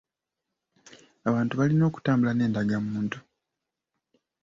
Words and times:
Abantu 1.29 1.53
balina 1.59 1.83
okutambula 1.89 2.31
n’endagamuntu. 2.35 3.17